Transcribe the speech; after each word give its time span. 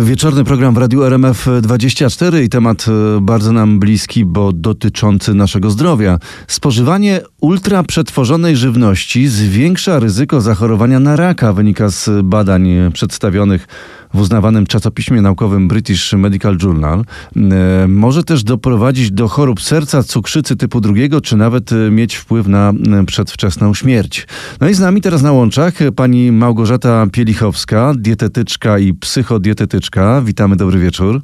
Wieczorny 0.00 0.44
program 0.44 0.74
w 0.74 0.78
Radiu 0.78 1.00
RMF24 1.00 2.42
i 2.42 2.48
temat 2.48 2.86
e, 2.88 3.20
bardzo 3.20 3.52
nam 3.52 3.78
bliski, 3.78 4.24
bo 4.24 4.52
dotyczący 4.52 5.34
naszego 5.34 5.70
zdrowia. 5.70 6.18
Spożywanie 6.46 7.20
ultra 7.40 7.82
przetworzonej 7.82 8.56
żywności 8.56 9.28
zwiększa 9.28 9.98
ryzyko 9.98 10.40
zachorowania 10.40 11.00
na 11.00 11.16
raka, 11.16 11.52
wynika 11.52 11.88
z 11.88 12.10
badań 12.24 12.68
przedstawionych 12.92 13.68
w 14.14 14.20
uznawanym 14.20 14.66
czasopiśmie 14.66 15.22
naukowym 15.22 15.68
British 15.68 16.12
Medical 16.12 16.56
Journal. 16.62 17.04
E, 17.36 17.88
może 17.88 18.24
też 18.24 18.44
doprowadzić 18.44 19.10
do 19.10 19.28
chorób 19.28 19.62
serca, 19.62 20.02
cukrzycy 20.02 20.56
typu 20.56 20.80
drugiego, 20.80 21.20
czy 21.20 21.36
nawet 21.36 21.72
e, 21.72 21.90
mieć 21.90 22.14
wpływ 22.16 22.46
na 22.46 22.72
przedwczesną 23.06 23.74
śmierć. 23.74 24.26
No 24.60 24.68
i 24.68 24.74
z 24.74 24.80
nami 24.80 25.00
teraz 25.00 25.22
na 25.22 25.32
łączach 25.32 25.74
pani 25.96 26.32
Małgorzata 26.32 27.06
Pielichowska, 27.12 27.92
dietetyczka 27.96 28.78
i 28.78 28.94
psychodietetyczka. 28.94 30.22
Witamy, 30.22 30.56
dobry 30.56 30.78
wieczór. 30.78 31.22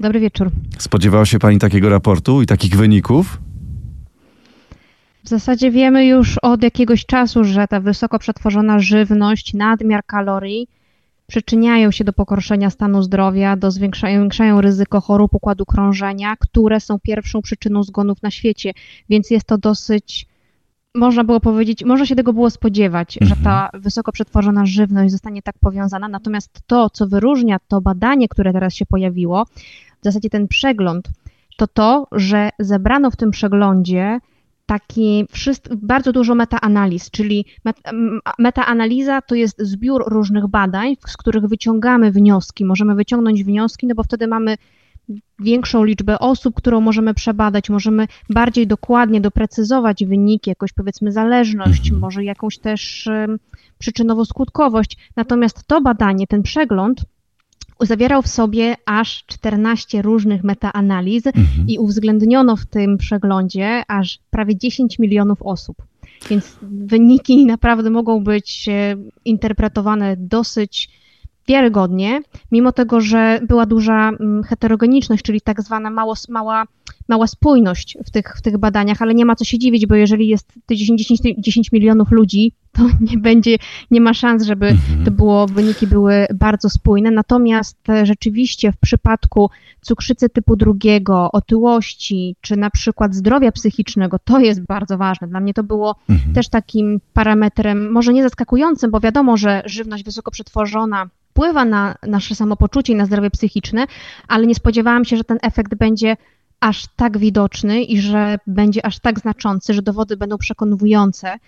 Dobry 0.00 0.20
wieczór. 0.20 0.50
Spodziewała 0.78 1.26
się 1.26 1.38
pani 1.38 1.58
takiego 1.58 1.88
raportu 1.88 2.42
i 2.42 2.46
takich 2.46 2.76
wyników? 2.76 3.38
W 5.24 5.28
zasadzie 5.28 5.70
wiemy 5.70 6.06
już 6.06 6.38
od 6.42 6.62
jakiegoś 6.62 7.06
czasu, 7.06 7.44
że 7.44 7.66
ta 7.68 7.80
wysoko 7.80 8.18
przetworzona 8.18 8.78
żywność, 8.78 9.54
nadmiar 9.54 10.00
kalorii 10.06 10.68
przyczyniają 11.28 11.90
się 11.90 12.04
do 12.04 12.12
pogorszenia 12.12 12.70
stanu 12.70 13.02
zdrowia, 13.02 13.56
do 13.56 13.70
zwiększają, 13.70 14.28
ryzyko 14.60 15.00
chorób 15.00 15.34
układu 15.34 15.66
krążenia, 15.66 16.36
które 16.36 16.80
są 16.80 16.98
pierwszą 17.02 17.42
przyczyną 17.42 17.82
zgonów 17.82 18.22
na 18.22 18.30
świecie, 18.30 18.72
więc 19.08 19.30
jest 19.30 19.46
to 19.46 19.58
dosyć 19.58 20.26
można 20.94 21.24
było 21.24 21.40
powiedzieć, 21.40 21.84
można 21.84 22.06
się 22.06 22.16
tego 22.16 22.32
było 22.32 22.50
spodziewać, 22.50 23.18
mhm. 23.22 23.28
że 23.28 23.44
ta 23.44 23.70
wysoko 23.74 24.12
przetworzona 24.12 24.66
żywność 24.66 25.12
zostanie 25.12 25.42
tak 25.42 25.58
powiązana. 25.58 26.08
Natomiast 26.08 26.60
to, 26.66 26.90
co 26.90 27.06
wyróżnia 27.06 27.58
to 27.68 27.80
badanie, 27.80 28.28
które 28.28 28.52
teraz 28.52 28.74
się 28.74 28.86
pojawiło, 28.86 29.44
w 30.00 30.04
zasadzie 30.04 30.30
ten 30.30 30.48
przegląd, 30.48 31.08
to 31.56 31.66
to, 31.66 32.06
że 32.12 32.50
zebrano 32.58 33.10
w 33.10 33.16
tym 33.16 33.30
przeglądzie 33.30 34.20
taki 34.68 35.26
bardzo 35.76 36.12
dużo 36.12 36.34
metaanaliz, 36.34 37.10
czyli 37.10 37.44
metaanaliza 38.38 39.22
to 39.22 39.34
jest 39.34 39.62
zbiór 39.62 40.04
różnych 40.06 40.46
badań, 40.46 40.96
z 41.06 41.16
których 41.16 41.46
wyciągamy 41.46 42.12
wnioski. 42.12 42.64
Możemy 42.64 42.94
wyciągnąć 42.94 43.44
wnioski, 43.44 43.86
no 43.86 43.94
bo 43.94 44.02
wtedy 44.02 44.26
mamy 44.26 44.56
większą 45.38 45.84
liczbę 45.84 46.18
osób, 46.18 46.54
którą 46.54 46.80
możemy 46.80 47.14
przebadać, 47.14 47.70
możemy 47.70 48.06
bardziej 48.30 48.66
dokładnie 48.66 49.20
doprecyzować 49.20 50.04
wyniki, 50.04 50.50
jakąś 50.50 50.72
powiedzmy 50.72 51.12
zależność, 51.12 51.84
mhm. 51.84 52.00
może 52.00 52.24
jakąś 52.24 52.58
też 52.58 53.08
przyczynowo-skutkowość. 53.80 54.96
Natomiast 55.16 55.66
to 55.66 55.80
badanie, 55.80 56.26
ten 56.26 56.42
przegląd 56.42 57.04
zawierał 57.80 58.22
w 58.22 58.28
sobie 58.28 58.74
aż 58.86 59.24
14 59.26 60.02
różnych 60.02 60.44
metaanaliz 60.44 61.26
mhm. 61.26 61.68
i 61.68 61.78
uwzględniono 61.78 62.56
w 62.56 62.66
tym 62.66 62.98
przeglądzie 62.98 63.82
aż 63.88 64.18
prawie 64.30 64.56
10 64.56 64.98
milionów 64.98 65.42
osób. 65.42 65.76
Więc 66.30 66.56
wyniki 66.62 67.46
naprawdę 67.46 67.90
mogą 67.90 68.24
być 68.24 68.68
e, 68.68 68.96
interpretowane 69.24 70.16
dosyć 70.16 70.88
wiarygodnie, 71.48 72.20
mimo 72.52 72.72
tego, 72.72 73.00
że 73.00 73.40
była 73.48 73.66
duża 73.66 74.08
mm, 74.08 74.42
heterogeniczność, 74.42 75.22
czyli 75.22 75.40
tak 75.40 75.62
zwana 75.62 75.90
mało, 75.90 76.14
mała, 76.28 76.64
mała 77.08 77.26
spójność 77.26 77.98
w 78.06 78.10
tych, 78.10 78.34
w 78.36 78.42
tych 78.42 78.58
badaniach, 78.58 79.02
ale 79.02 79.14
nie 79.14 79.24
ma 79.24 79.36
co 79.36 79.44
się 79.44 79.58
dziwić, 79.58 79.86
bo 79.86 79.94
jeżeli 79.94 80.28
jest 80.28 80.52
10, 80.70 81.06
10, 81.06 81.20
10 81.38 81.72
milionów 81.72 82.10
ludzi, 82.10 82.52
to 82.72 82.82
nie 83.10 83.18
będzie, 83.18 83.56
nie 83.90 84.00
ma 84.00 84.14
szans, 84.14 84.42
żeby 84.42 84.66
mhm. 84.66 85.04
to 85.04 85.10
było, 85.10 85.46
wyniki 85.46 85.86
były 85.86 86.26
bardzo 86.34 86.70
spójne. 86.70 87.10
Natomiast 87.10 87.90
e, 87.90 88.06
rzeczywiście 88.06 88.72
w 88.72 88.76
przypadku 88.76 89.50
cukrzycy 89.80 90.28
typu 90.28 90.56
drugiego, 90.56 91.32
otyłości, 91.32 92.36
czy 92.40 92.56
na 92.56 92.70
przykład 92.70 93.14
zdrowia 93.14 93.52
psychicznego, 93.52 94.18
to 94.24 94.40
jest 94.40 94.66
bardzo 94.66 94.98
ważne. 94.98 95.28
Dla 95.28 95.40
mnie 95.40 95.54
to 95.54 95.62
było 95.62 95.96
mhm. 96.08 96.34
też 96.34 96.48
takim 96.48 97.00
parametrem, 97.12 97.92
może 97.92 98.12
nie 98.12 98.22
zaskakującym, 98.22 98.90
bo 98.90 99.00
wiadomo, 99.00 99.36
że 99.36 99.62
żywność 99.66 100.04
wysoko 100.04 100.30
przetworzona 100.30 101.08
wpływa 101.38 101.64
na 101.64 101.94
nasze 102.06 102.34
samopoczucie 102.34 102.92
i 102.92 102.96
na 102.96 103.06
zdrowie 103.06 103.30
psychiczne, 103.30 103.86
ale 104.28 104.46
nie 104.46 104.54
spodziewałam 104.54 105.04
się, 105.04 105.16
że 105.16 105.24
ten 105.24 105.38
efekt 105.42 105.74
będzie 105.74 106.16
aż 106.60 106.86
tak 106.96 107.18
widoczny 107.18 107.82
i 107.82 108.00
że 108.00 108.38
będzie 108.46 108.86
aż 108.86 108.98
tak 108.98 109.20
znaczący, 109.20 109.74
że 109.74 109.82
dowody 109.82 110.16
będą 110.16 110.38
przekonujące. 110.38 111.38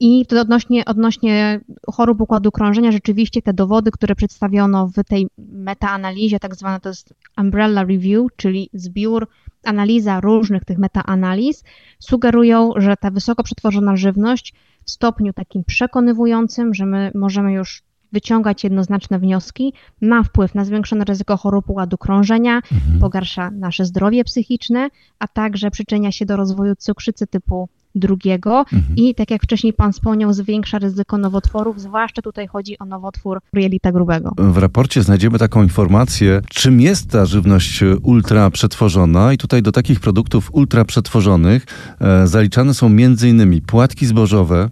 I 0.00 0.26
to 0.26 0.40
odnośnie, 0.40 0.84
odnośnie 0.84 1.60
chorób 1.92 2.20
układu 2.20 2.50
krążenia, 2.52 2.92
rzeczywiście 2.92 3.42
te 3.42 3.52
dowody, 3.52 3.90
które 3.90 4.14
przedstawiono 4.14 4.86
w 4.86 5.04
tej 5.04 5.26
metaanalizie, 5.38 6.38
tak 6.38 6.54
zwana 6.54 6.80
to 6.80 6.88
jest 6.88 7.14
umbrella 7.38 7.84
review, 7.84 8.26
czyli 8.36 8.70
zbiór, 8.72 9.28
analiza 9.64 10.20
różnych 10.20 10.64
tych 10.64 10.78
metaanaliz, 10.78 11.64
sugerują, 11.98 12.70
że 12.76 12.96
ta 12.96 13.10
wysoko 13.10 13.42
przetworzona 13.42 13.96
żywność 13.96 14.54
w 14.84 14.90
stopniu 14.90 15.32
takim 15.32 15.64
przekonywującym, 15.64 16.74
że 16.74 16.86
my 16.86 17.10
możemy 17.14 17.52
już 17.52 17.85
wyciągać 18.12 18.64
jednoznaczne 18.64 19.18
wnioski, 19.18 19.72
ma 20.00 20.22
wpływ 20.22 20.54
na 20.54 20.64
zwiększone 20.64 21.04
ryzyko 21.04 21.36
chorób 21.36 21.70
układu 21.70 21.98
krążenia, 21.98 22.56
mhm. 22.56 22.98
pogarsza 23.00 23.50
nasze 23.50 23.84
zdrowie 23.84 24.24
psychiczne, 24.24 24.88
a 25.18 25.28
także 25.28 25.70
przyczynia 25.70 26.12
się 26.12 26.26
do 26.26 26.36
rozwoju 26.36 26.74
cukrzycy 26.76 27.26
typu 27.26 27.68
drugiego 27.96 28.58
mhm. 28.58 28.96
i 28.96 29.14
tak 29.14 29.30
jak 29.30 29.42
wcześniej 29.42 29.72
Pan 29.72 29.92
wspomniał, 29.92 30.32
zwiększa 30.32 30.78
ryzyko 30.78 31.18
nowotworów, 31.18 31.80
zwłaszcza 31.80 32.22
tutaj 32.22 32.46
chodzi 32.46 32.78
o 32.78 32.84
nowotwór 32.84 33.38
jelita 33.52 33.92
grubego. 33.92 34.32
W 34.38 34.58
raporcie 34.58 35.02
znajdziemy 35.02 35.38
taką 35.38 35.62
informację, 35.62 36.40
czym 36.48 36.80
jest 36.80 37.10
ta 37.10 37.26
żywność 37.26 37.84
ultra 38.02 38.50
przetworzona 38.50 39.32
i 39.32 39.38
tutaj 39.38 39.62
do 39.62 39.72
takich 39.72 40.00
produktów 40.00 40.48
ultra 40.52 40.84
przetworzonych 40.84 41.66
e, 42.00 42.26
zaliczane 42.26 42.74
są 42.74 42.86
m.in. 42.86 43.60
płatki 43.66 44.06
zbożowe, 44.06 44.70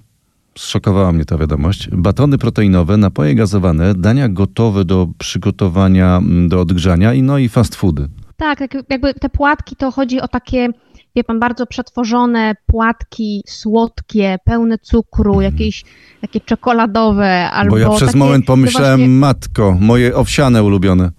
zszokowała 0.59 1.13
mnie 1.13 1.25
ta 1.25 1.39
wiadomość. 1.39 1.89
Batony 1.93 2.39
proteinowe, 2.39 2.97
napoje 2.97 3.35
gazowane, 3.35 3.95
dania 3.95 4.29
gotowe 4.29 4.85
do 4.85 5.09
przygotowania, 5.19 6.17
mm, 6.17 6.49
do 6.49 6.61
odgrzania 6.61 7.15
i 7.15 7.23
no 7.23 7.39
i 7.39 7.49
fast 7.49 7.75
foody. 7.75 8.09
Tak, 8.37 8.61
jakby 8.91 9.15
te 9.15 9.29
płatki 9.29 9.77
to 9.77 9.91
chodzi 9.91 10.21
o 10.21 10.29
takie, 10.29 10.69
wie 11.17 11.25
pan, 11.25 11.41
bardzo 11.41 11.67
przetworzone 11.67 12.55
płatki 12.67 13.43
słodkie, 13.47 14.37
pełne 14.45 14.79
cukru, 14.79 15.33
mm. 15.33 15.45
jakieś 15.45 15.85
takie 16.21 16.41
czekoladowe 16.41 17.51
albo 17.51 17.71
Bo 17.71 17.79
ja 17.79 17.91
przez 17.91 18.07
takie, 18.07 18.19
moment 18.19 18.47
pomyślałem, 18.47 19.01
właśnie... 19.01 19.15
matko, 19.15 19.77
moje 19.81 20.17
owsiane 20.17 20.63
ulubione. 20.63 21.11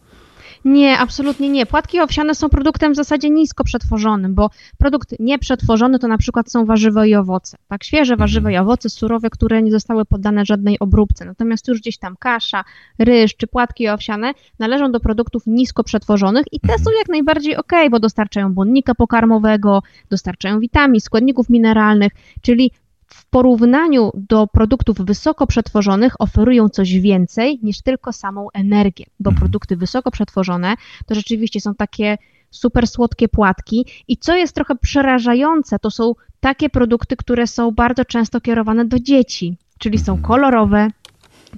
Nie, 0.65 0.97
absolutnie 0.99 1.49
nie. 1.49 1.65
Płatki 1.65 1.99
owsiane 1.99 2.35
są 2.35 2.49
produktem 2.49 2.93
w 2.93 2.95
zasadzie 2.95 3.29
nisko 3.29 3.63
przetworzonym, 3.63 4.35
bo 4.35 4.49
produkt 4.77 5.15
nieprzetworzony 5.19 5.99
to 5.99 6.07
na 6.07 6.17
przykład 6.17 6.51
są 6.51 6.65
warzywa 6.65 7.05
i 7.05 7.15
owoce. 7.15 7.57
Tak, 7.67 7.83
świeże 7.83 8.13
mhm. 8.13 8.19
warzywa 8.19 8.51
i 8.51 8.57
owoce 8.57 8.89
surowe, 8.89 9.29
które 9.29 9.61
nie 9.61 9.71
zostały 9.71 10.05
poddane 10.05 10.45
żadnej 10.45 10.79
obróbce. 10.79 11.25
Natomiast 11.25 11.67
już 11.67 11.79
gdzieś 11.79 11.97
tam 11.97 12.15
kasza, 12.19 12.63
ryż 12.99 13.35
czy 13.35 13.47
płatki 13.47 13.87
owsiane 13.87 14.33
należą 14.59 14.91
do 14.91 14.99
produktów 14.99 15.43
nisko 15.47 15.83
przetworzonych 15.83 16.45
i 16.51 16.59
te 16.59 16.79
są 16.79 16.91
jak 16.99 17.09
najbardziej 17.09 17.57
ok, 17.57 17.71
bo 17.91 17.99
dostarczają 17.99 18.53
błonnika 18.53 18.95
pokarmowego, 18.95 19.83
dostarczają 20.09 20.59
witamin, 20.59 21.01
składników 21.01 21.49
mineralnych, 21.49 22.11
czyli 22.41 22.71
w 23.15 23.25
porównaniu 23.25 24.11
do 24.13 24.47
produktów 24.47 24.97
wysoko 24.97 25.47
przetworzonych 25.47 26.21
oferują 26.21 26.69
coś 26.69 26.93
więcej 26.99 27.59
niż 27.63 27.81
tylko 27.81 28.13
samą 28.13 28.47
energię, 28.53 29.05
bo 29.19 29.29
mhm. 29.29 29.39
produkty 29.39 29.77
wysoko 29.77 30.11
przetworzone 30.11 30.75
to 31.05 31.15
rzeczywiście 31.15 31.61
są 31.61 31.75
takie 31.75 32.17
super 32.51 32.87
słodkie 32.87 33.27
płatki 33.27 33.85
i 34.07 34.17
co 34.17 34.35
jest 34.35 34.55
trochę 34.55 34.75
przerażające, 34.75 35.79
to 35.79 35.91
są 35.91 36.13
takie 36.39 36.69
produkty, 36.69 37.15
które 37.15 37.47
są 37.47 37.71
bardzo 37.71 38.05
często 38.05 38.41
kierowane 38.41 38.85
do 38.85 38.99
dzieci, 38.99 39.57
czyli 39.79 39.97
są 39.97 40.11
mhm. 40.11 40.27
kolorowe, 40.27 40.87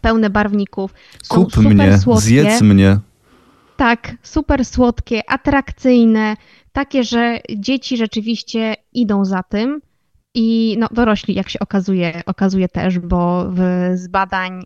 pełne 0.01 0.29
barwników, 0.29 0.93
są 1.23 1.35
Kup 1.35 1.53
super 1.53 1.75
mnie, 1.75 1.97
słodkie. 1.97 2.25
zjedz 2.25 2.61
mnie. 2.61 2.99
Tak, 3.77 4.15
super 4.23 4.65
słodkie, 4.65 5.29
atrakcyjne, 5.29 6.37
takie, 6.71 7.03
że 7.03 7.39
dzieci 7.55 7.97
rzeczywiście 7.97 8.75
idą 8.93 9.25
za 9.25 9.43
tym. 9.43 9.81
I 10.39 10.75
no, 10.79 10.87
dorośli, 10.91 11.33
jak 11.35 11.49
się 11.49 11.59
okazuje, 11.59 12.21
okazuje 12.25 12.69
też, 12.69 12.99
bo 12.99 13.45
w, 13.49 13.59
z 13.95 14.07
badań 14.07 14.63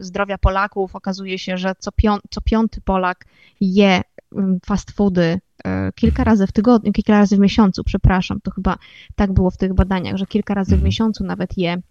zdrowia 0.00 0.38
Polaków 0.38 0.96
okazuje 0.96 1.38
się, 1.38 1.56
że 1.56 1.72
co, 1.78 1.92
pią, 1.92 2.16
co 2.30 2.40
piąty 2.40 2.80
Polak 2.80 3.24
je 3.60 4.02
fast 4.66 4.90
foody 4.90 5.40
e, 5.64 5.92
kilka 5.92 6.24
razy 6.24 6.46
w 6.46 6.52
tygodniu, 6.52 6.92
kilka 6.92 7.12
razy 7.12 7.36
w 7.36 7.38
miesiącu, 7.38 7.84
przepraszam, 7.84 8.40
to 8.40 8.50
chyba 8.50 8.78
tak 9.16 9.32
było 9.32 9.50
w 9.50 9.56
tych 9.56 9.74
badaniach, 9.74 10.16
że 10.16 10.26
kilka 10.26 10.54
razy 10.54 10.70
w 10.70 10.72
mhm. 10.72 10.86
miesiącu 10.86 11.24
nawet 11.24 11.58
je 11.58 11.82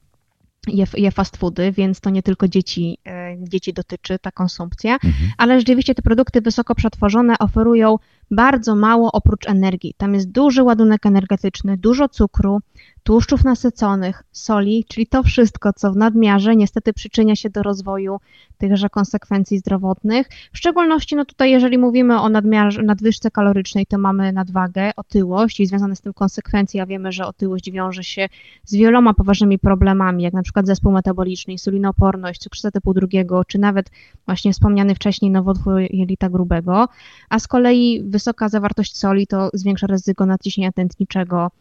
je, 0.67 0.85
je 0.97 1.11
fast 1.11 1.37
foody, 1.37 1.71
więc 1.71 1.99
to 1.99 2.09
nie 2.09 2.23
tylko 2.23 2.47
dzieci, 2.47 2.97
e, 3.07 3.35
dzieci 3.39 3.73
dotyczy 3.73 4.19
ta 4.19 4.31
konsumpcja, 4.31 4.93
mhm. 4.93 5.31
ale 5.37 5.59
rzeczywiście 5.59 5.95
te 5.95 6.01
produkty 6.01 6.41
wysoko 6.41 6.75
przetworzone 6.75 7.39
oferują 7.39 7.95
bardzo 8.31 8.75
mało 8.75 9.11
oprócz 9.11 9.49
energii. 9.49 9.93
Tam 9.97 10.13
jest 10.13 10.31
duży 10.31 10.63
ładunek 10.63 11.05
energetyczny, 11.05 11.77
dużo 11.77 12.09
cukru, 12.09 12.59
tłuszczów 13.07 13.43
nasyconych, 13.43 14.23
soli, 14.31 14.85
czyli 14.87 15.07
to 15.07 15.23
wszystko, 15.23 15.73
co 15.73 15.91
w 15.91 15.95
nadmiarze 15.95 16.55
niestety 16.55 16.93
przyczynia 16.93 17.35
się 17.35 17.49
do 17.49 17.63
rozwoju 17.63 18.19
tychże 18.57 18.89
konsekwencji 18.89 19.57
zdrowotnych. 19.57 20.29
W 20.53 20.57
szczególności, 20.57 21.15
no 21.15 21.25
tutaj, 21.25 21.51
jeżeli 21.51 21.77
mówimy 21.77 22.21
o 22.21 22.29
nadmiarze, 22.29 22.83
nadwyżce 22.83 23.31
kalorycznej, 23.31 23.85
to 23.85 23.97
mamy 23.97 24.31
nadwagę, 24.33 24.91
otyłość 24.95 25.59
i 25.59 25.65
związane 25.65 25.95
z 25.95 26.01
tym 26.01 26.13
konsekwencje, 26.13 26.81
a 26.81 26.85
wiemy, 26.85 27.11
że 27.11 27.25
otyłość 27.25 27.71
wiąże 27.71 28.03
się 28.03 28.29
z 28.65 28.75
wieloma 28.75 29.13
poważnymi 29.13 29.59
problemami, 29.59 30.23
jak 30.23 30.33
na 30.33 30.41
przykład 30.41 30.67
zespół 30.67 30.91
metaboliczny, 30.91 31.53
insulinooporność, 31.53 32.41
cukrzyca 32.41 32.71
typu 32.71 32.93
drugiego, 32.93 33.45
czy 33.45 33.59
nawet 33.59 33.91
właśnie 34.25 34.53
wspomniany 34.53 34.95
wcześniej 34.95 35.31
nowotwór 35.31 35.79
jelita 35.89 36.29
grubego, 36.29 36.87
a 37.29 37.39
z 37.39 37.47
kolei 37.47 38.03
wysoka 38.03 38.49
zawartość 38.49 38.97
soli 38.97 39.27
to 39.27 39.49
zwiększa 39.53 39.87
ryzyko 39.87 40.25
nadciśnienia 40.25 40.71
tętniczego, 40.71 41.51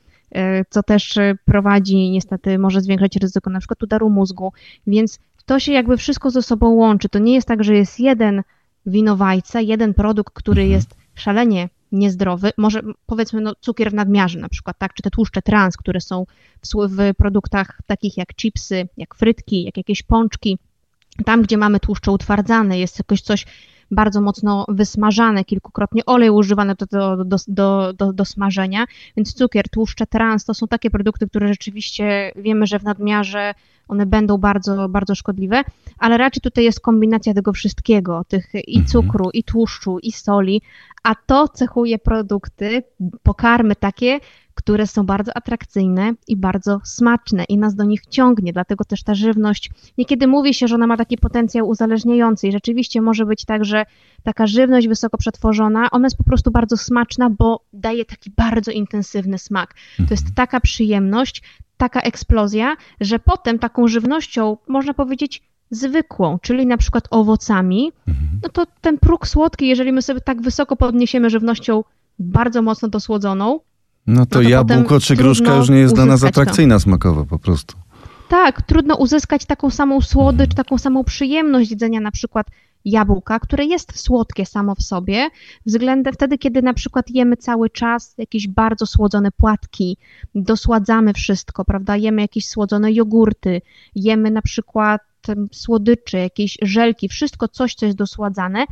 co 0.71 0.83
też 0.83 1.17
e, 1.17 1.35
prowadzi 1.45 2.11
niestety, 2.11 2.59
może 2.59 2.81
zwiększać 2.81 3.17
ryzyko 3.17 3.51
na 3.51 3.59
przykład 3.59 3.83
udaru 3.83 4.11
mózgu, 4.11 4.53
więc 4.87 5.19
to 5.47 5.61
się 5.61 5.73
jakby 5.73 5.97
wszystko 5.97 6.31
ze 6.31 6.43
sobą 6.43 6.69
łączy. 6.69 7.09
To 7.09 7.19
nie 7.19 7.35
jest 7.35 7.49
tak, 7.49 7.65
że 7.65 7.75
jest 7.75 8.01
jeden 8.01 8.43
winowajca, 8.87 9.61
jeden 9.61 9.95
produkt, 9.95 10.35
który 10.35 10.63
mhm. 10.63 10.73
jest 10.73 10.95
szalenie 11.15 11.69
niezdrowy, 11.93 12.51
może 12.57 12.81
powiedzmy 13.07 13.41
no, 13.41 13.53
cukier 13.61 13.91
w 13.91 13.95
nadmiarze 13.95 14.39
na 14.39 14.49
przykład, 14.49 14.79
tak, 14.79 14.95
czy 14.95 15.03
te 15.03 15.11
tłuszcze 15.11 15.43
trans, 15.43 15.77
które 15.77 16.01
są 16.01 16.27
w, 16.63 16.89
w 16.89 17.15
produktach 17.17 17.81
takich 17.87 18.17
jak 18.17 18.35
chipsy, 18.35 18.89
jak 18.97 19.15
frytki, 19.15 19.65
jak 19.65 19.77
jakieś 19.77 20.03
pączki, 20.03 20.59
tam 21.25 21.43
gdzie 21.43 21.57
mamy 21.57 21.81
tłuszcze 21.81 22.13
utwardzane, 22.13 22.79
jest 22.79 22.99
jakoś 22.99 23.21
coś 23.21 23.47
bardzo 23.91 24.21
mocno 24.21 24.65
wysmażane, 24.69 25.45
kilkukrotnie 25.45 26.07
olej 26.07 26.31
używany 26.31 26.75
do, 26.75 26.87
do, 27.25 27.25
do, 27.49 27.93
do, 27.93 28.13
do 28.13 28.25
smażenia, 28.25 28.85
więc 29.17 29.35
cukier, 29.35 29.69
tłuszcze 29.69 30.07
trans 30.07 30.45
to 30.45 30.55
są 30.55 30.69
takie 30.69 30.91
produkty, 30.91 31.29
które 31.29 31.49
rzeczywiście 31.49 32.33
wiemy, 32.37 32.67
że 32.67 32.79
w 32.79 32.85
nadmiarze 32.85 33.55
one 33.89 34.07
będą 34.07 34.39
bardzo, 34.39 34.89
bardzo 34.89 35.15
szkodliwe, 35.15 35.63
ale 35.99 36.17
raczej 36.19 36.41
tutaj 36.41 36.65
jest 36.65 36.81
kombinacja 36.81 37.35
tego 37.35 37.53
wszystkiego, 37.53 38.25
tych 38.29 38.55
i 38.55 38.79
mhm. 38.79 38.87
cukru, 38.87 39.31
i 39.33 39.45
tłuszczu, 39.45 39.99
i 39.99 40.13
soli, 40.13 40.63
a 41.03 41.15
to 41.27 41.49
cechuje 41.49 41.99
produkty, 41.99 42.83
pokarmy 43.23 43.77
takie, 43.77 44.21
które 44.57 44.87
są 44.87 45.07
bardzo 45.07 45.37
atrakcyjne 45.37 46.13
i 46.29 46.37
bardzo 46.37 46.81
smaczne 46.85 47.45
i 47.45 47.59
nas 47.59 47.75
do 47.75 47.85
nich 47.85 48.07
ciągnie, 48.07 48.53
dlatego 48.53 48.85
też 48.85 49.03
ta 49.03 49.15
żywność, 49.15 49.71
niekiedy 49.99 50.27
mówi 50.27 50.55
się, 50.55 50.69
że 50.69 50.75
ona 50.75 50.87
ma 50.87 50.97
taki 50.97 51.19
potencjał 51.19 51.69
uzależniający 51.69 52.49
i 52.49 52.53
rzeczywiście 52.53 53.01
może 53.01 53.27
być 53.27 53.45
tak, 53.45 53.65
że 53.65 53.87
taka 54.23 54.47
żywność 54.47 54.89
wysoko 54.89 55.19
przetworzona, 55.19 55.91
ona 55.91 56.07
jest 56.07 56.17
po 56.17 56.25
prostu 56.25 56.51
bardzo 56.51 56.77
smaczna, 56.77 57.31
bo 57.31 57.61
daje 57.73 58.05
taki 58.05 58.31
bardzo 58.37 58.71
intensywny 58.71 59.39
smak. 59.39 59.75
To 59.97 60.03
jest 60.11 60.23
mhm. 60.23 60.35
taka 60.35 60.61
przyjemność, 60.61 61.43
taka 61.77 62.01
eksplozja, 62.01 62.77
że 63.01 63.19
potem 63.19 63.59
taką 63.59 63.89
żywnością, 63.89 64.57
można 64.69 64.95
powiedzieć, 64.95 65.43
zwykłą, 65.71 66.39
czyli 66.39 66.67
na 66.67 66.77
przykład 66.77 67.09
owocami, 67.11 67.93
mhm. 68.09 68.41
no 68.43 68.49
to 68.49 68.67
ten 68.81 68.99
próg 68.99 69.29
słodki, 69.29 69.69
jeżeli 69.69 69.93
my 69.93 70.03
sobie 70.03 70.21
tak 70.21 70.43
wysoko 70.43 70.77
podniesiemy 70.77 71.31
żywnością 71.31 71.85
bardzo 72.19 72.63
mocno 72.63 72.89
dosłodzoną, 72.89 73.61
no 74.07 74.15
to, 74.15 74.21
no 74.21 74.27
to 74.27 74.43
jabłko 74.43 75.01
czy 75.01 75.17
gruszka 75.17 75.57
już 75.57 75.69
nie 75.69 75.79
jest 75.79 75.95
dla 75.95 76.05
nas 76.05 76.25
atrakcyjna 76.25 76.75
to. 76.75 76.81
smakowo 76.81 77.25
po 77.25 77.39
prostu. 77.39 77.77
Tak, 78.29 78.63
trudno 78.63 78.97
uzyskać 78.97 79.45
taką 79.45 79.71
samą 79.71 80.01
słodycz, 80.01 80.55
taką 80.55 80.79
samą 80.79 81.05
przyjemność 81.05 81.71
jedzenia 81.71 82.01
na 82.01 82.11
przykład 82.11 82.47
jabłka, 82.85 83.41
które 83.41 83.65
jest 83.65 84.01
słodkie 84.01 84.47
samo 84.47 84.75
w 84.75 84.83
sobie, 84.83 85.29
względem 85.67 86.15
wtedy, 86.15 86.39
kiedy 86.39 86.63
na 86.63 86.75
przykład 86.75 87.11
jemy 87.11 87.37
cały 87.37 87.71
czas 87.71 88.15
jakieś 88.19 88.49
bardzo 88.49 88.87
słodzone 88.87 89.33
płatki, 89.33 89.97
dosładzamy 90.35 91.13
wszystko, 91.13 91.65
prawda? 91.65 91.97
Jemy 91.97 92.23
jakieś 92.23 92.49
słodzone 92.49 92.93
jogurty, 92.93 93.63
jemy 93.95 94.31
na 94.31 94.43
przykład 94.43 95.03
słodycze, 95.53 96.19
jakieś 96.19 96.59
żelki, 96.63 97.09
wszystko 97.09 97.49
coś, 97.49 97.75
co 97.75 97.87
jest 97.87 97.99
dosładzane, 97.99 98.65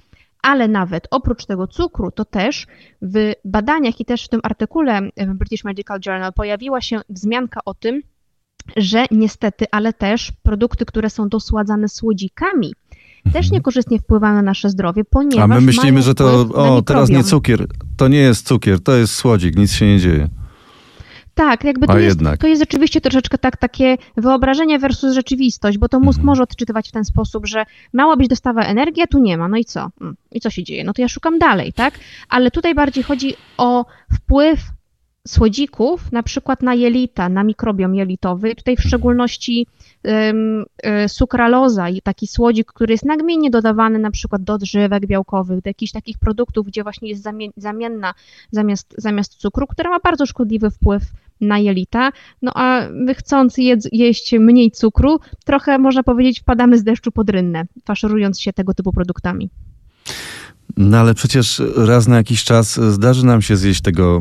ale 0.44 0.69
nawet 0.69 1.08
oprócz 1.11 1.46
tego 1.46 1.67
cukru, 1.67 2.11
to 2.11 2.25
też 2.25 2.67
w 3.02 3.32
badaniach 3.44 4.00
i 4.00 4.05
też 4.05 4.25
w 4.25 4.29
tym 4.29 4.41
artykule 4.43 5.00
w 5.17 5.35
British 5.35 5.64
Medical 5.64 6.00
Journal 6.06 6.32
pojawiła 6.32 6.81
się 6.81 7.00
wzmianka 7.08 7.61
o 7.64 7.75
tym, 7.75 8.02
że 8.76 9.06
niestety, 9.11 9.64
ale 9.70 9.93
też 9.93 10.32
produkty, 10.43 10.85
które 10.85 11.11
są 11.11 11.29
dosładzane 11.29 11.88
słodzikami, 11.88 12.75
też 13.25 13.37
mhm. 13.37 13.52
niekorzystnie 13.52 13.99
wpływają 13.99 14.35
na 14.35 14.43
nasze 14.43 14.70
zdrowie, 14.70 15.05
ponieważ. 15.05 15.44
A 15.44 15.46
my 15.46 15.61
myślimy, 15.61 16.02
że 16.02 16.14
to. 16.14 16.41
O, 16.41 16.82
teraz 16.82 17.08
nie 17.08 17.25
cukier. 17.25 17.67
To 17.96 18.08
nie 18.08 18.19
jest 18.19 18.46
cukier, 18.46 18.81
to 18.81 18.93
jest 18.96 19.14
słodzik, 19.14 19.56
nic 19.56 19.73
się 19.73 19.87
nie 19.87 19.99
dzieje. 19.99 20.29
Tak, 21.34 21.64
jakby 21.64 21.86
to, 21.86 21.98
jest, 21.98 22.20
to 22.40 22.46
jest 22.46 22.62
rzeczywiście 22.62 23.00
troszeczkę 23.00 23.38
tak 23.38 23.56
takie 23.56 23.96
wyobrażenie 24.16 24.78
versus 24.78 25.14
rzeczywistość, 25.14 25.78
bo 25.78 25.88
to 25.88 26.00
mózg 26.00 26.19
mhm. 26.19 26.26
może 26.26 26.42
odczytywać 26.42 26.88
w 26.88 26.92
ten 26.92 27.04
sposób, 27.04 27.46
że 27.46 27.64
mała 27.92 28.16
być 28.16 28.28
dostawa 28.28 28.62
energii, 28.62 29.02
a 29.02 29.06
tu 29.06 29.19
nie 29.19 29.38
ma, 29.38 29.48
no 29.48 29.56
i 29.56 29.64
co? 29.64 29.90
Mm, 30.00 30.16
I 30.32 30.40
co 30.40 30.50
się 30.50 30.64
dzieje? 30.64 30.84
No 30.84 30.92
to 30.92 31.02
ja 31.02 31.08
szukam 31.08 31.38
dalej, 31.38 31.72
tak? 31.72 31.94
Ale 32.28 32.50
tutaj 32.50 32.75
bardziej 32.75 33.04
chodzi 33.04 33.34
o 33.56 33.84
wpływ 34.14 34.60
słodzików, 35.29 36.12
na 36.12 36.23
przykład 36.23 36.62
na 36.62 36.75
jelita, 36.75 37.29
na 37.29 37.44
mikrobiom 37.44 37.94
jelitowy. 37.94 38.55
Tutaj 38.55 38.76
w 38.76 38.81
szczególności 38.81 39.67
um, 40.05 40.65
sukraloza, 41.09 41.87
taki 42.03 42.26
słodzik, 42.26 42.67
który 42.67 42.94
jest 42.94 43.05
nagminnie 43.05 43.50
dodawany 43.50 43.99
na 43.99 44.11
przykład 44.11 44.43
do 44.43 44.59
drzewek 44.59 45.06
białkowych, 45.06 45.61
do 45.61 45.71
jakichś 45.71 45.93
takich 45.93 46.19
produktów, 46.19 46.67
gdzie 46.67 46.82
właśnie 46.82 47.09
jest 47.09 47.23
zamienna 47.56 48.15
zamiast, 48.50 48.94
zamiast 48.99 49.35
cukru, 49.35 49.67
która 49.67 49.91
ma 49.91 49.99
bardzo 50.00 50.26
szkodliwy 50.26 50.71
wpływ 50.71 51.03
na 51.41 51.59
jelita, 51.59 52.12
no 52.43 52.53
a 52.55 52.88
my 52.91 53.15
chcąc 53.15 53.59
jedz, 53.59 53.88
jeść 53.93 54.32
mniej 54.32 54.70
cukru, 54.70 55.20
trochę 55.44 55.79
można 55.79 56.03
powiedzieć 56.03 56.41
wpadamy 56.41 56.79
z 56.79 56.85
deszczu 56.85 57.12
pod 57.12 57.31
rynnę, 57.31 57.65
faszerując 57.85 58.41
się 58.41 58.53
tego 58.53 58.75
typu 58.75 58.93
produktami. 58.93 59.50
No 60.76 60.99
ale 60.99 61.15
przecież 61.15 61.62
raz 61.76 62.09
na 62.09 62.17
jakiś 62.17 62.44
czas 62.44 62.81
zdarzy 62.81 63.26
nam 63.26 63.43
się 63.43 63.56
zjeść 63.56 63.81
tego 63.82 64.21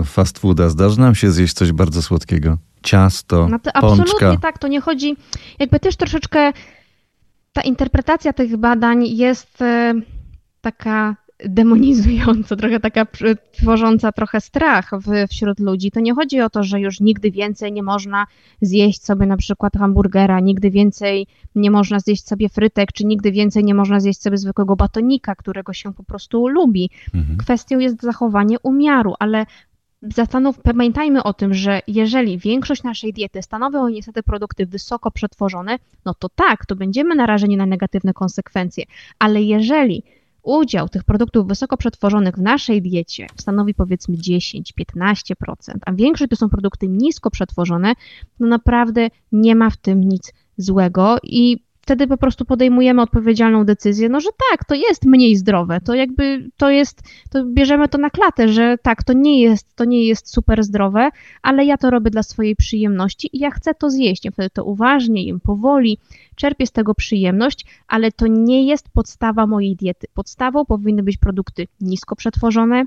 e, 0.00 0.04
fast 0.04 0.38
fooda, 0.38 0.68
zdarzy 0.68 1.00
nam 1.00 1.14
się 1.14 1.30
zjeść 1.30 1.54
coś 1.54 1.72
bardzo 1.72 2.02
słodkiego. 2.02 2.58
Ciasto, 2.82 3.48
no 3.48 3.58
pączka. 3.58 3.72
Absolutnie 3.74 4.38
tak, 4.38 4.58
to 4.58 4.68
nie 4.68 4.80
chodzi, 4.80 5.16
jakby 5.58 5.80
też 5.80 5.96
troszeczkę 5.96 6.52
ta 7.52 7.62
interpretacja 7.62 8.32
tych 8.32 8.56
badań 8.56 9.06
jest 9.06 9.62
e, 9.62 9.94
taka 10.60 11.16
demonizująca, 11.44 12.56
trochę 12.56 12.80
taka 12.80 13.06
tworząca 13.52 14.12
trochę 14.12 14.40
strach 14.40 14.90
w, 14.92 15.28
wśród 15.30 15.60
ludzi. 15.60 15.90
To 15.90 16.00
nie 16.00 16.14
chodzi 16.14 16.40
o 16.40 16.50
to, 16.50 16.62
że 16.62 16.80
już 16.80 17.00
nigdy 17.00 17.30
więcej 17.30 17.72
nie 17.72 17.82
można 17.82 18.26
zjeść 18.60 19.04
sobie 19.04 19.26
na 19.26 19.36
przykład 19.36 19.72
hamburgera, 19.74 20.40
nigdy 20.40 20.70
więcej 20.70 21.26
nie 21.54 21.70
można 21.70 22.00
zjeść 22.00 22.26
sobie 22.26 22.48
frytek, 22.48 22.92
czy 22.92 23.04
nigdy 23.04 23.32
więcej 23.32 23.64
nie 23.64 23.74
można 23.74 24.00
zjeść 24.00 24.22
sobie 24.22 24.38
zwykłego 24.38 24.76
batonika, 24.76 25.34
którego 25.34 25.72
się 25.72 25.94
po 25.94 26.04
prostu 26.04 26.48
lubi. 26.48 26.90
Mhm. 27.14 27.38
Kwestią 27.38 27.78
jest 27.78 28.02
zachowanie 28.02 28.56
umiaru, 28.62 29.14
ale 29.18 29.46
zastanów, 30.02 30.60
pamiętajmy 30.62 31.22
o 31.22 31.32
tym, 31.32 31.54
że 31.54 31.80
jeżeli 31.86 32.38
większość 32.38 32.82
naszej 32.82 33.12
diety 33.12 33.42
stanowią 33.42 33.88
niestety 33.88 34.22
produkty 34.22 34.66
wysoko 34.66 35.10
przetworzone, 35.10 35.78
no 36.04 36.14
to 36.14 36.28
tak, 36.28 36.66
to 36.66 36.76
będziemy 36.76 37.14
narażeni 37.14 37.56
na 37.56 37.66
negatywne 37.66 38.12
konsekwencje. 38.12 38.84
Ale 39.18 39.42
jeżeli 39.42 40.02
udział 40.46 40.88
tych 40.88 41.04
produktów 41.04 41.46
wysoko 41.46 41.76
przetworzonych 41.76 42.34
w 42.34 42.40
naszej 42.40 42.82
diecie 42.82 43.26
stanowi 43.36 43.74
powiedzmy 43.74 44.16
10-15%, 44.16 45.34
a 45.86 45.92
większość 45.92 46.30
to 46.30 46.36
są 46.36 46.48
produkty 46.48 46.88
nisko 46.88 47.30
przetworzone, 47.30 47.94
no 48.40 48.46
naprawdę 48.46 49.08
nie 49.32 49.54
ma 49.54 49.70
w 49.70 49.76
tym 49.76 50.00
nic 50.00 50.32
złego 50.56 51.16
i 51.22 51.65
wtedy 51.86 52.06
po 52.06 52.16
prostu 52.16 52.44
podejmujemy 52.44 53.02
odpowiedzialną 53.02 53.64
decyzję, 53.64 54.08
no 54.08 54.20
że 54.20 54.28
tak, 54.50 54.64
to 54.64 54.74
jest 54.74 55.04
mniej 55.04 55.36
zdrowe, 55.36 55.80
to 55.80 55.94
jakby 55.94 56.50
to 56.56 56.70
jest, 56.70 57.02
to 57.30 57.44
bierzemy 57.44 57.88
to 57.88 57.98
na 57.98 58.10
klatę, 58.10 58.48
że 58.48 58.78
tak, 58.82 59.04
to 59.04 59.12
nie 59.12 59.42
jest, 59.42 59.76
to 59.76 59.84
nie 59.84 60.06
jest 60.06 60.34
super 60.34 60.64
zdrowe, 60.64 61.10
ale 61.42 61.64
ja 61.64 61.76
to 61.76 61.90
robię 61.90 62.10
dla 62.10 62.22
swojej 62.22 62.56
przyjemności 62.56 63.36
i 63.36 63.38
ja 63.38 63.50
chcę 63.50 63.74
to 63.74 63.90
zjeść, 63.90 64.24
ja 64.24 64.30
wtedy 64.30 64.50
to 64.50 64.64
uważnie 64.64 65.24
jem, 65.24 65.40
powoli, 65.40 65.98
czerpię 66.34 66.66
z 66.66 66.72
tego 66.72 66.94
przyjemność, 66.94 67.66
ale 67.88 68.12
to 68.12 68.26
nie 68.26 68.66
jest 68.66 68.88
podstawa 68.88 69.46
mojej 69.46 69.76
diety. 69.76 70.06
Podstawą 70.14 70.64
powinny 70.64 71.02
być 71.02 71.16
produkty 71.16 71.66
nisko 71.80 72.16
przetworzone, 72.16 72.84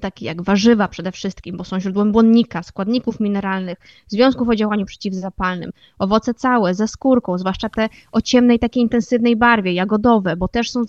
takie 0.00 0.26
jak 0.26 0.42
warzywa 0.42 0.88
przede 0.88 1.12
wszystkim, 1.12 1.56
bo 1.56 1.64
są 1.64 1.80
źródłem 1.80 2.12
błonnika, 2.12 2.62
składników 2.62 3.20
mineralnych, 3.20 3.78
związków 4.08 4.48
o 4.48 4.54
działaniu 4.54 4.86
przeciwzapalnym, 4.86 5.70
owoce 5.98 6.34
całe, 6.34 6.74
ze 6.74 6.88
skórką, 6.88 7.38
zwłaszcza 7.38 7.68
te 7.68 7.88
o 8.12 8.20
ciemnej, 8.20 8.58
takiej 8.58 8.82
intensywnej 8.82 9.36
barwie, 9.36 9.72
jagodowe, 9.72 10.36
bo 10.36 10.48
też 10.48 10.70
są 10.70 10.82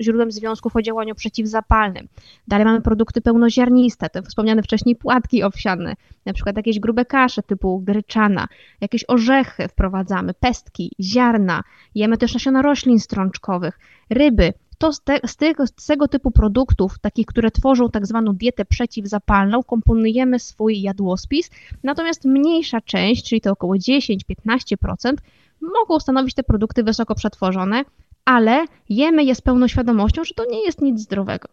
źródłem 0.00 0.32
związków 0.32 0.76
o 0.76 0.82
działaniu 0.82 1.14
przeciwzapalnym. 1.14 2.08
Dalej 2.48 2.64
mamy 2.66 2.80
produkty 2.80 3.20
pełnoziarniste, 3.20 4.10
te 4.10 4.22
wspomniane 4.22 4.62
wcześniej 4.62 4.96
płatki 4.96 5.42
owsiane, 5.42 5.94
na 6.26 6.32
przykład 6.32 6.56
jakieś 6.56 6.80
grube 6.80 7.04
kasze 7.04 7.42
typu 7.42 7.80
gryczana, 7.80 8.48
jakieś 8.80 9.04
orzechy 9.08 9.68
wprowadzamy, 9.68 10.34
pestki, 10.34 10.92
ziarna, 11.00 11.62
jemy 11.94 12.18
też 12.18 12.34
nasiona 12.34 12.62
roślin 12.62 12.98
strączkowych, 12.98 13.78
ryby, 14.10 14.52
to 14.82 14.92
z, 14.92 15.00
te, 15.00 15.20
z, 15.26 15.36
tego, 15.36 15.66
z 15.66 15.86
tego 15.86 16.08
typu 16.08 16.30
produktów, 16.30 16.98
takich, 16.98 17.26
które 17.26 17.50
tworzą 17.50 17.90
tak 17.90 18.06
zwaną 18.06 18.32
dietę 18.32 18.64
przeciwzapalną, 18.64 19.62
komponujemy 19.62 20.38
swój 20.38 20.82
jadłospis, 20.82 21.50
natomiast 21.82 22.24
mniejsza 22.24 22.80
część, 22.80 23.28
czyli 23.28 23.40
to 23.40 23.52
około 23.52 23.74
10-15%, 23.74 25.14
mogą 25.60 26.00
stanowić 26.00 26.34
te 26.34 26.42
produkty 26.42 26.82
wysoko 26.82 27.14
przetworzone, 27.14 27.84
ale 28.24 28.64
jemy 28.88 29.24
je 29.24 29.34
z 29.34 29.40
pełną 29.40 29.68
świadomością, 29.68 30.24
że 30.24 30.34
to 30.34 30.44
nie 30.50 30.64
jest 30.64 30.80
nic 30.80 31.00
zdrowego. 31.00 31.48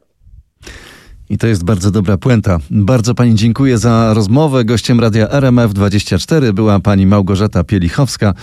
I 1.30 1.38
to 1.38 1.48
jest 1.48 1.64
bardzo 1.64 1.92
dobra 1.92 2.18
puenta. 2.18 2.58
Bardzo 2.72 3.16
Pani 3.16 3.36
dziękuję 3.36 3.78
za 3.78 4.14
rozmowę. 4.14 4.66
Gościem 4.66 5.00
radia 5.00 5.28
RMF24 5.28 6.52
była 6.52 6.80
Pani 6.80 7.06
Małgorzata 7.06 7.64
Pielichowska, 7.64 8.34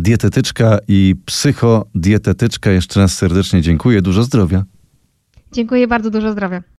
dietetyczka 0.00 0.78
i 0.88 1.14
psychodietetyczka. 1.24 2.70
Jeszcze 2.70 3.00
raz 3.00 3.12
serdecznie 3.12 3.62
dziękuję. 3.62 4.02
Dużo 4.02 4.22
zdrowia. 4.22 4.64
Dziękuję 5.52 5.88
bardzo, 5.88 6.10
dużo 6.10 6.32
zdrowia. 6.32 6.62